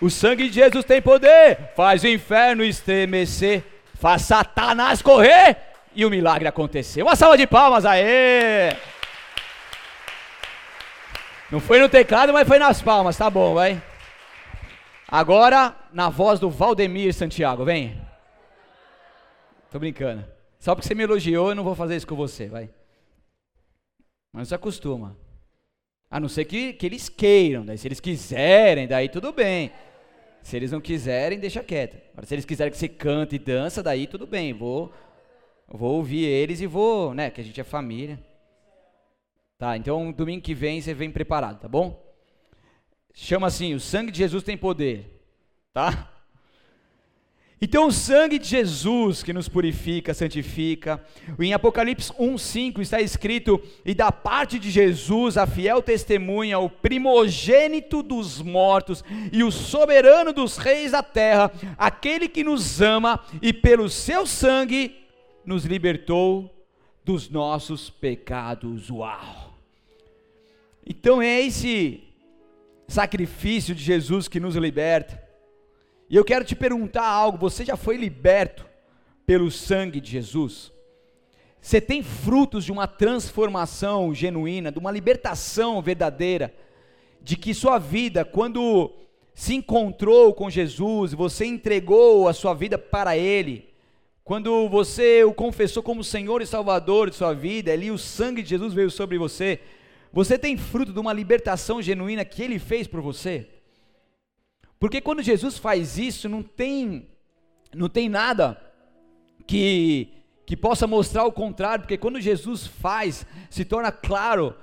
[0.00, 3.62] O sangue de Jesus tem poder, faz o inferno estremecer,
[3.94, 5.56] faz Satanás correr
[5.94, 7.02] e o milagre acontecer.
[7.02, 8.76] Uma salva de palmas aí.
[11.50, 13.80] Não foi no teclado, mas foi nas palmas, tá bom, vai.
[15.06, 18.00] Agora, na voz do Valdemir Santiago, vem.
[19.70, 20.24] Tô brincando.
[20.62, 22.70] Só porque você me elogiou, eu não vou fazer isso com você, vai.
[24.32, 25.18] Mas se acostuma.
[26.08, 29.72] A não ser que, que eles queiram, daí se eles quiserem, daí tudo bem.
[30.40, 31.96] Se eles não quiserem, deixa quieto.
[32.12, 34.52] Agora, se eles quiserem que você cante e dança, daí tudo bem.
[34.52, 34.92] Vou,
[35.66, 37.28] vou ouvir eles e vou, né?
[37.28, 38.24] Que a gente é família.
[39.58, 42.00] Tá, então domingo que vem você vem preparado, tá bom?
[43.12, 45.24] Chama assim, o sangue de Jesus tem poder,
[45.72, 46.11] tá?
[47.64, 51.00] Então, o sangue de Jesus que nos purifica, santifica.
[51.38, 58.02] Em Apocalipse 1:5 está escrito: "E da parte de Jesus, a fiel testemunha, o primogênito
[58.02, 63.88] dos mortos e o soberano dos reis da terra, aquele que nos ama e pelo
[63.88, 64.96] seu sangue
[65.46, 66.52] nos libertou
[67.04, 69.54] dos nossos pecados." Uau!
[70.84, 72.02] Então é esse
[72.88, 75.31] sacrifício de Jesus que nos liberta.
[76.12, 78.66] E eu quero te perguntar algo: você já foi liberto
[79.24, 80.70] pelo sangue de Jesus?
[81.58, 86.52] Você tem frutos de uma transformação genuína, de uma libertação verdadeira,
[87.22, 88.92] de que sua vida, quando
[89.32, 93.70] se encontrou com Jesus, você entregou a sua vida para Ele,
[94.22, 98.50] quando você o confessou como Senhor e Salvador de sua vida, ali o sangue de
[98.50, 99.60] Jesus veio sobre você,
[100.12, 103.48] você tem fruto de uma libertação genuína que Ele fez por você?
[104.82, 107.06] Porque quando Jesus faz isso, não tem,
[107.72, 108.60] não tem nada
[109.46, 110.08] que,
[110.44, 114.56] que possa mostrar o contrário, porque quando Jesus faz, se torna claro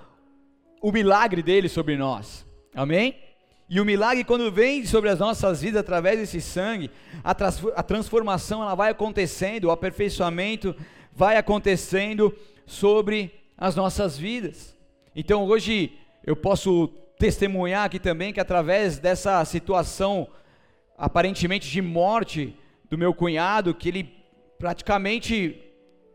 [0.81, 2.45] o milagre dele sobre nós.
[2.75, 3.15] Amém?
[3.69, 6.91] E o milagre, quando vem sobre as nossas vidas através desse sangue,
[7.23, 7.31] a,
[7.77, 10.75] a transformação ela vai acontecendo, o aperfeiçoamento
[11.13, 14.75] vai acontecendo sobre as nossas vidas.
[15.15, 15.93] Então hoje
[16.25, 20.29] eu posso testemunhar aqui também que através dessa situação
[20.97, 22.55] aparentemente de morte
[22.89, 24.09] do meu cunhado, que ele
[24.57, 25.61] praticamente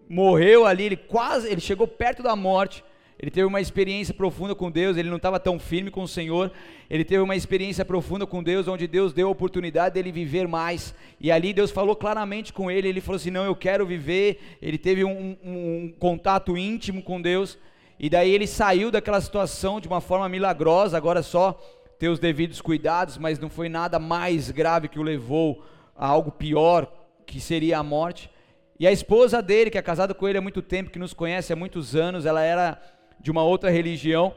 [0.09, 2.83] morreu ali, ele quase, ele chegou perto da morte.
[3.19, 6.51] Ele teve uma experiência profunda com Deus, ele não estava tão firme com o Senhor.
[6.91, 10.95] Ele teve uma experiência profunda com Deus, onde Deus deu a oportunidade dele viver mais.
[11.21, 12.89] E ali Deus falou claramente com ele.
[12.89, 14.59] Ele falou assim: Não, eu quero viver.
[14.61, 17.57] Ele teve um, um, um contato íntimo com Deus.
[17.99, 21.53] E daí ele saiu daquela situação de uma forma milagrosa, agora só
[21.99, 25.65] ter os devidos cuidados, mas não foi nada mais grave que o levou
[25.97, 26.93] a algo pior,
[27.25, 28.31] que seria a morte.
[28.79, 31.53] E a esposa dele, que é casada com ele há muito tempo, que nos conhece
[31.53, 32.81] há muitos anos, ela era
[33.21, 34.35] de uma outra religião,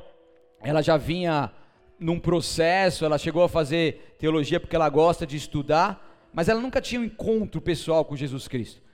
[0.62, 1.52] ela já vinha
[2.00, 6.80] num processo, ela chegou a fazer teologia porque ela gosta de estudar, mas ela nunca
[6.80, 8.87] tinha um encontro pessoal com Jesus Cristo.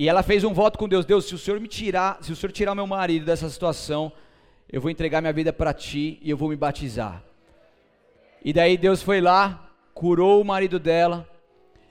[0.00, 2.36] E ela fez um voto com Deus: Deus, se o Senhor me tirar, se o
[2.36, 4.10] Senhor tirar meu marido dessa situação,
[4.72, 7.22] eu vou entregar minha vida para ti e eu vou me batizar.
[8.42, 11.28] E daí Deus foi lá, curou o marido dela,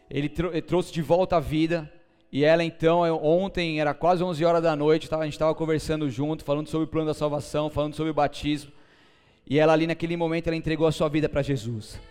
[0.10, 1.88] ele, ele trouxe de volta a vida.
[2.32, 6.44] E ela então, ontem, era quase 11 horas da noite, a gente estava conversando junto,
[6.44, 8.72] falando sobre o plano da salvação, falando sobre o batismo.
[9.46, 12.02] E ela ali naquele momento, ela entregou a sua vida para Jesus.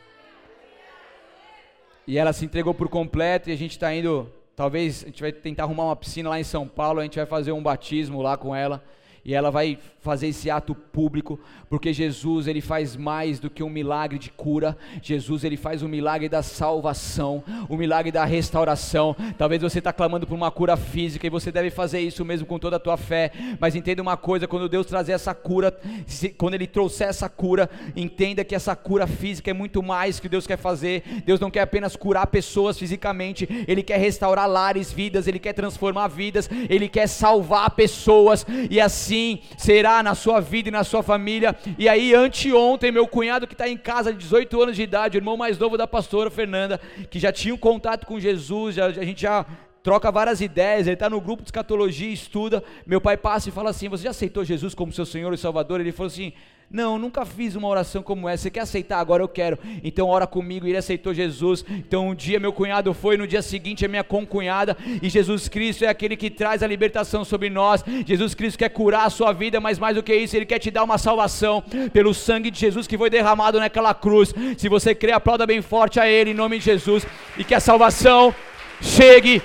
[2.07, 5.31] E ela se entregou por completo e a gente está indo Talvez a gente vai
[5.31, 8.37] tentar arrumar uma piscina lá em São Paulo, a gente vai fazer um batismo lá
[8.37, 8.83] com ela
[9.29, 11.39] e ela vai fazer esse ato público,
[11.69, 14.75] porque Jesus ele faz mais do que um milagre de cura.
[15.03, 19.15] Jesus ele faz o milagre da salvação, o milagre da restauração.
[19.37, 22.59] Talvez você está clamando por uma cura física e você deve fazer isso mesmo com
[22.59, 23.31] toda a tua fé.
[23.61, 27.69] Mas entenda uma coisa: quando Deus trazer essa cura, se, quando Ele trouxer essa cura,
[27.95, 31.03] entenda que essa cura física é muito mais que Deus quer fazer.
[31.27, 36.09] Deus não quer apenas curar pessoas fisicamente, Ele quer restaurar lares, vidas, Ele quer transformar
[36.09, 39.18] vidas, Ele quer salvar pessoas e assim
[39.57, 41.57] será na sua vida e na sua família.
[41.79, 45.21] E aí, anteontem, meu cunhado que está em casa, de 18 anos de idade, o
[45.21, 49.05] irmão mais novo da pastora Fernanda, que já tinha um contato com Jesus, já, a
[49.05, 49.45] gente já
[49.83, 52.63] troca várias ideias, ele está no grupo de escatologia, estuda.
[52.87, 55.81] Meu pai passa e fala assim: Você já aceitou Jesus como seu Senhor e Salvador?
[55.81, 56.33] Ele falou assim:
[56.71, 58.43] não, nunca fiz uma oração como essa.
[58.43, 58.99] Você quer aceitar?
[58.99, 59.59] Agora eu quero.
[59.83, 60.67] Então ora comigo.
[60.67, 61.65] Ele aceitou Jesus.
[61.71, 64.77] Então um dia meu cunhado foi, no dia seguinte a minha concunhada.
[65.03, 67.83] E Jesus Cristo é aquele que traz a libertação sobre nós.
[68.07, 70.71] Jesus Cristo quer curar a sua vida, mas mais do que isso, Ele quer te
[70.71, 74.35] dar uma salvação pelo sangue de Jesus que foi derramado naquela cruz.
[74.59, 77.07] Se você crê, aplauda bem forte a Ele em nome de Jesus.
[77.39, 78.35] E que a salvação
[78.83, 79.43] chegue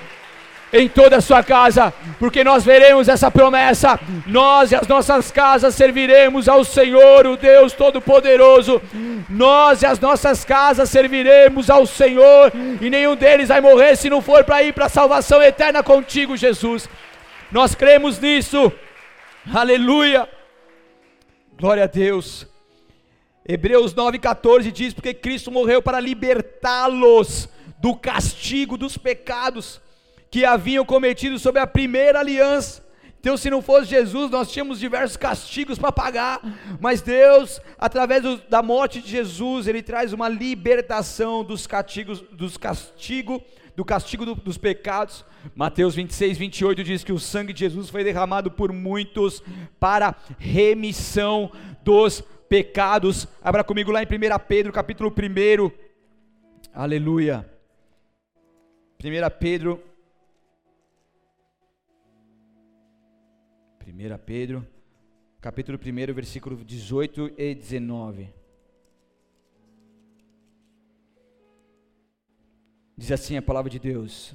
[0.74, 3.98] em toda a sua casa, porque nós veremos essa promessa.
[4.26, 8.82] Nós e as nossas casas serviremos ao Senhor, o Deus Todo-Poderoso.
[9.30, 14.20] Nós e as nossas casas serviremos ao Senhor, e nenhum deles vai morrer se não
[14.20, 16.88] for para ir para a salvação eterna contigo, Jesus.
[17.52, 18.72] Nós cremos nisso.
[19.54, 20.28] Aleluia.
[21.56, 22.48] Glória a Deus.
[23.46, 29.83] Hebreus 9,14 diz: Porque Cristo morreu para libertá-los do castigo dos pecados
[30.34, 32.84] que haviam cometido sobre a primeira aliança.
[33.20, 36.40] Então, se não fosse Jesus, nós tínhamos diversos castigos para pagar,
[36.80, 42.56] mas Deus, através do, da morte de Jesus, Ele traz uma libertação dos castigos, dos
[42.56, 43.40] castigo,
[43.76, 45.24] do castigo do, dos pecados.
[45.54, 49.40] Mateus 26, 28 diz que o sangue de Jesus foi derramado por muitos
[49.78, 51.52] para remissão
[51.84, 53.28] dos pecados.
[53.40, 54.08] Abra comigo lá em 1
[54.48, 55.70] Pedro, capítulo 1.
[56.74, 57.48] Aleluia.
[59.00, 59.93] 1 Pedro.
[63.96, 64.66] 1 Pedro,
[65.40, 68.28] capítulo 1, versículo 18 e 19.
[72.98, 74.34] Diz assim a palavra de Deus: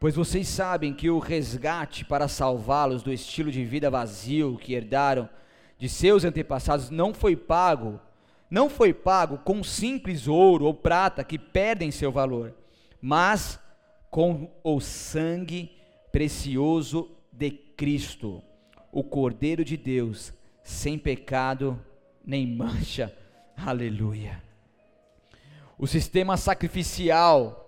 [0.00, 5.28] Pois vocês sabem que o resgate para salvá-los do estilo de vida vazio que herdaram
[5.76, 8.00] de seus antepassados não foi pago,
[8.50, 12.54] não foi pago com simples ouro ou prata que perdem seu valor,
[12.98, 13.60] mas
[14.10, 15.70] com o sangue
[16.10, 18.42] precioso de Cristo,
[18.92, 21.80] o Cordeiro de Deus, sem pecado
[22.24, 23.16] nem mancha.
[23.56, 24.42] Aleluia.
[25.78, 27.58] O sistema sacrificial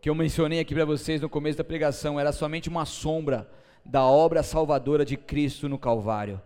[0.00, 3.50] que eu mencionei aqui para vocês no começo da pregação era somente uma sombra
[3.84, 6.40] da obra salvadora de Cristo no Calvário.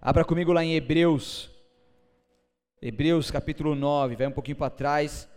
[0.00, 1.50] Abra comigo lá em Hebreus,
[2.80, 5.28] Hebreus capítulo 9, vai um pouquinho para trás.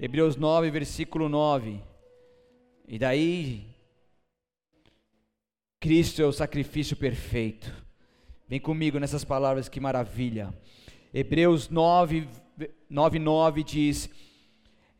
[0.00, 1.80] Hebreus 9, versículo 9.
[2.88, 3.68] E daí,
[5.80, 7.72] Cristo é o sacrifício perfeito.
[8.48, 10.52] Vem comigo nessas palavras, que maravilha.
[11.12, 12.26] Hebreus 9,
[12.90, 14.10] 9, 9 diz: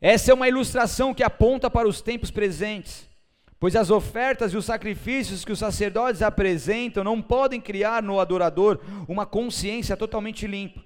[0.01, 3.05] essa é uma ilustração que aponta para os tempos presentes,
[3.59, 8.79] pois as ofertas e os sacrifícios que os sacerdotes apresentam não podem criar no adorador
[9.09, 10.81] uma consciência totalmente limpa.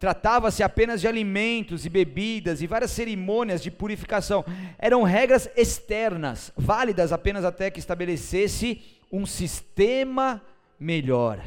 [0.00, 4.44] Tratava-se apenas de alimentos e bebidas e várias cerimônias de purificação.
[4.78, 8.82] Eram regras externas, válidas apenas até que estabelecesse
[9.14, 10.42] um sistema
[10.78, 11.40] melhor.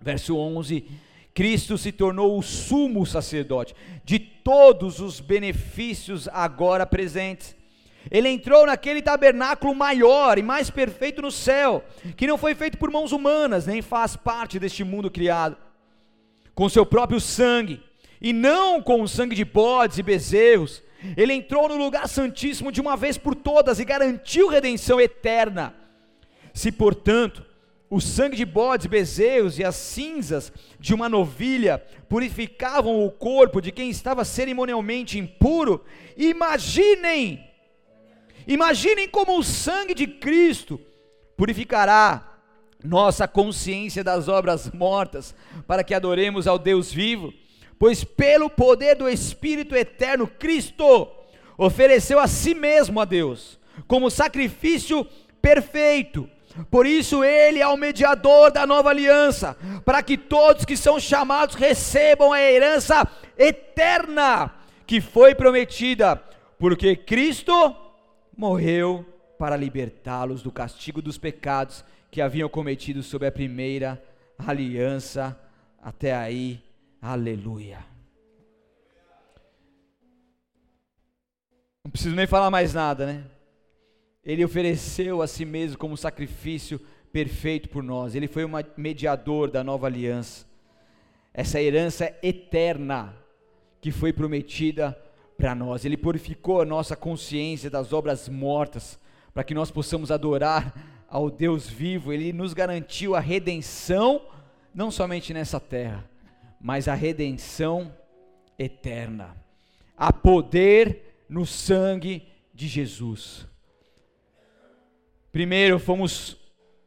[0.00, 0.84] Verso 11
[1.32, 3.74] Cristo se tornou o sumo sacerdote
[4.04, 7.54] de todos os benefícios agora presentes.
[8.10, 11.84] Ele entrou naquele tabernáculo maior e mais perfeito no céu,
[12.16, 15.56] que não foi feito por mãos humanas, nem faz parte deste mundo criado.
[16.54, 17.80] Com seu próprio sangue,
[18.20, 20.82] e não com o sangue de bodes e bezerros,
[21.16, 25.74] ele entrou no lugar santíssimo de uma vez por todas e garantiu redenção eterna.
[26.52, 27.44] Se, portanto,
[27.90, 33.72] o sangue de bodes, bezerros e as cinzas de uma novilha purificavam o corpo de
[33.72, 35.84] quem estava cerimonialmente impuro.
[36.16, 37.44] Imaginem,
[38.46, 40.80] imaginem como o sangue de Cristo
[41.36, 42.38] purificará
[42.82, 45.34] nossa consciência das obras mortas,
[45.66, 47.34] para que adoremos ao Deus vivo,
[47.78, 51.08] pois pelo poder do Espírito eterno, Cristo
[51.58, 55.06] ofereceu a si mesmo a Deus, como sacrifício
[55.42, 56.28] perfeito
[56.70, 61.54] por isso ele é o mediador da nova aliança, para que todos que são chamados
[61.54, 63.06] recebam a herança
[63.38, 64.54] eterna
[64.86, 66.16] que foi prometida,
[66.58, 67.74] porque Cristo
[68.36, 69.06] morreu
[69.38, 74.02] para libertá-los do castigo dos pecados que haviam cometido sob a primeira
[74.36, 75.38] aliança.
[75.82, 76.62] Até aí,
[77.00, 77.78] aleluia.
[81.84, 83.24] Não preciso nem falar mais nada, né?
[84.30, 86.80] Ele ofereceu a si mesmo como sacrifício
[87.12, 88.14] perfeito por nós.
[88.14, 90.46] Ele foi um mediador da nova aliança.
[91.34, 93.12] Essa herança eterna
[93.80, 94.96] que foi prometida
[95.36, 95.84] para nós.
[95.84, 99.00] Ele purificou a nossa consciência das obras mortas,
[99.34, 102.12] para que nós possamos adorar ao Deus vivo.
[102.12, 104.22] Ele nos garantiu a redenção,
[104.72, 106.08] não somente nessa terra,
[106.60, 107.92] mas a redenção
[108.56, 109.36] eterna.
[109.96, 113.49] Há poder no sangue de Jesus.
[115.32, 116.36] Primeiro, fomos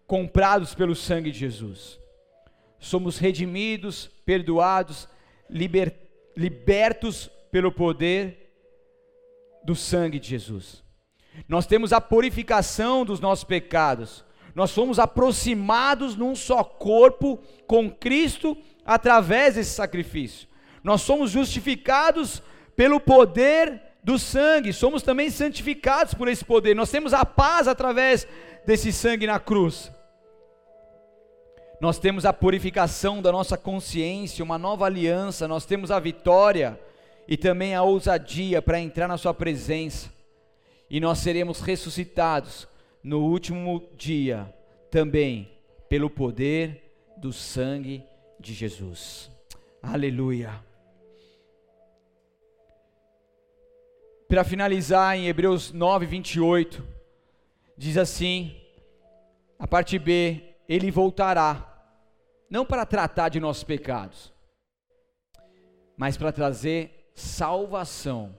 [0.05, 1.99] comprados pelo sangue de Jesus.
[2.79, 5.07] Somos redimidos, perdoados,
[5.49, 5.95] liber,
[6.35, 8.51] libertos pelo poder
[9.63, 10.83] do sangue de Jesus.
[11.47, 14.25] Nós temos a purificação dos nossos pecados.
[14.53, 20.47] Nós fomos aproximados num só corpo com Cristo através desse sacrifício.
[20.83, 22.43] Nós somos justificados
[22.75, 26.75] pelo poder do sangue, somos também santificados por esse poder.
[26.75, 28.27] Nós temos a paz através
[28.65, 29.91] desse sangue na cruz.
[31.79, 36.79] Nós temos a purificação da nossa consciência, uma nova aliança, nós temos a vitória
[37.27, 40.09] e também a ousadia para entrar na Sua presença.
[40.89, 42.67] E nós seremos ressuscitados
[43.03, 44.53] no último dia,
[44.89, 45.49] também
[45.89, 46.83] pelo poder
[47.17, 48.03] do sangue
[48.39, 49.29] de Jesus.
[49.81, 50.72] Aleluia.
[54.33, 56.83] Para finalizar em Hebreus 9, 28,
[57.77, 58.59] diz assim,
[59.59, 61.85] a parte B, ele voltará,
[62.49, 64.33] não para tratar de nossos pecados,
[65.95, 68.35] mas para trazer salvação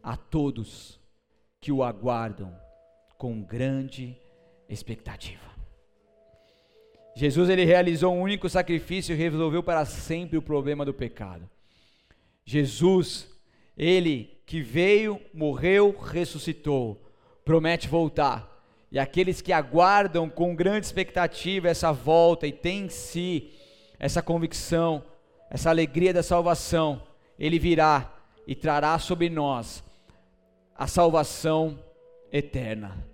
[0.00, 1.00] a todos
[1.60, 2.56] que o aguardam
[3.18, 4.16] com grande
[4.68, 5.50] expectativa.
[7.16, 11.50] Jesus ele realizou um único sacrifício e resolveu para sempre o problema do pecado.
[12.44, 13.28] Jesus,
[13.76, 17.00] ele que veio, morreu, ressuscitou,
[17.44, 18.50] promete voltar.
[18.90, 23.52] E aqueles que aguardam com grande expectativa essa volta e têm em si
[23.98, 25.02] essa convicção,
[25.48, 27.02] essa alegria da salvação,
[27.38, 28.12] ele virá
[28.46, 29.82] e trará sobre nós
[30.74, 31.78] a salvação
[32.32, 33.06] eterna.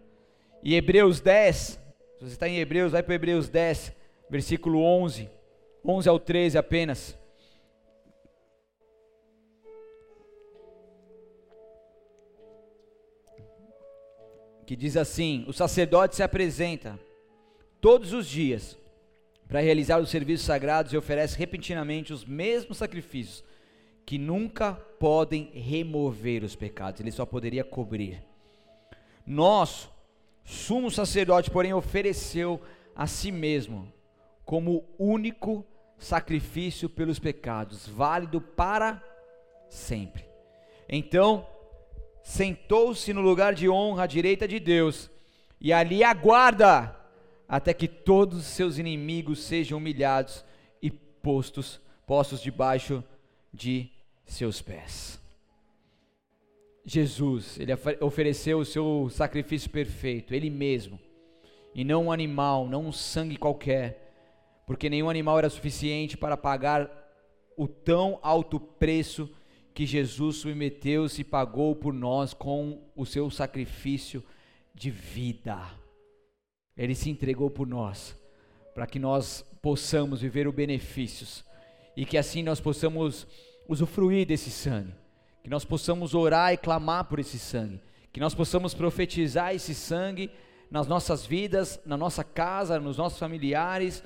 [0.62, 1.80] E Hebreus 10, se
[2.18, 3.92] você está em Hebreus, vai para Hebreus 10,
[4.28, 5.30] versículo 11,
[5.84, 7.16] 11 ao 13 apenas.
[14.68, 17.00] Que diz assim: O sacerdote se apresenta
[17.80, 18.76] todos os dias
[19.48, 23.42] para realizar os serviços sagrados e oferece repentinamente os mesmos sacrifícios
[24.04, 28.22] que nunca podem remover os pecados, ele só poderia cobrir.
[29.26, 29.90] Nosso
[30.44, 32.60] sumo sacerdote, porém, ofereceu
[32.94, 33.90] a si mesmo
[34.44, 35.64] como único
[35.96, 39.02] sacrifício pelos pecados, válido para
[39.70, 40.26] sempre.
[40.86, 41.46] Então,
[42.28, 45.10] sentou-se no lugar de honra à direita de Deus,
[45.58, 46.94] e ali aguarda
[47.48, 50.44] até que todos os seus inimigos sejam humilhados
[50.82, 53.02] e postos postos debaixo
[53.52, 53.90] de
[54.26, 55.18] seus pés.
[56.84, 61.00] Jesus, ele ofereceu o seu sacrifício perfeito, ele mesmo,
[61.74, 64.12] e não um animal, não um sangue qualquer,
[64.66, 66.90] porque nenhum animal era suficiente para pagar
[67.56, 69.30] o tão alto preço
[69.78, 74.24] que Jesus submeteu-se e pagou por nós com o seu sacrifício
[74.74, 75.56] de vida.
[76.76, 78.16] Ele se entregou por nós,
[78.74, 81.44] para que nós possamos viver os benefícios
[81.96, 83.24] e que assim nós possamos
[83.68, 84.92] usufruir desse sangue
[85.44, 87.80] que nós possamos orar e clamar por esse sangue,
[88.12, 90.28] que nós possamos profetizar esse sangue
[90.72, 94.02] nas nossas vidas, na nossa casa, nos nossos familiares,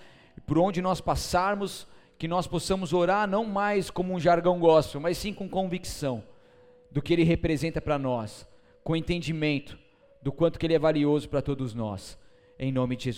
[0.47, 1.87] por onde nós passarmos,
[2.23, 6.23] que nós possamos orar não mais como um jargão gospel, mas sim com convicção
[6.89, 8.49] do que ele representa para nós,
[8.85, 9.77] com entendimento
[10.23, 12.17] do quanto que ele é valioso para todos nós.
[12.57, 13.11] Em nome de Jesus.